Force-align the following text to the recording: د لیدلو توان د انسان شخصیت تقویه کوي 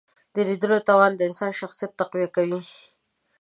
د 0.33 0.35
لیدلو 0.47 0.77
توان 0.89 1.11
د 1.15 1.21
انسان 1.29 1.51
شخصیت 1.59 1.91
تقویه 1.99 2.29
کوي 2.35 2.59